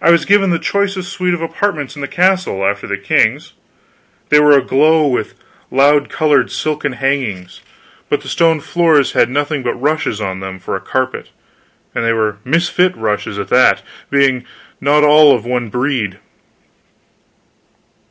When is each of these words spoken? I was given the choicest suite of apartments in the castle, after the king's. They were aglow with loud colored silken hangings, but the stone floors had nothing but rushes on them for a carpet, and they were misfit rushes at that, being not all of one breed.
I 0.00 0.08
was 0.10 0.24
given 0.24 0.48
the 0.48 0.58
choicest 0.58 1.12
suite 1.12 1.34
of 1.34 1.42
apartments 1.42 1.94
in 1.94 2.00
the 2.00 2.08
castle, 2.08 2.64
after 2.64 2.86
the 2.86 2.96
king's. 2.96 3.52
They 4.30 4.40
were 4.40 4.56
aglow 4.56 5.06
with 5.06 5.34
loud 5.70 6.08
colored 6.08 6.50
silken 6.50 6.92
hangings, 6.94 7.60
but 8.08 8.22
the 8.22 8.28
stone 8.28 8.60
floors 8.60 9.12
had 9.12 9.28
nothing 9.28 9.62
but 9.62 9.74
rushes 9.74 10.18
on 10.18 10.40
them 10.40 10.58
for 10.58 10.76
a 10.76 10.80
carpet, 10.80 11.28
and 11.94 12.02
they 12.06 12.14
were 12.14 12.38
misfit 12.42 12.96
rushes 12.96 13.38
at 13.38 13.48
that, 13.48 13.82
being 14.08 14.46
not 14.80 15.04
all 15.04 15.34
of 15.36 15.44
one 15.44 15.68
breed. 15.68 16.16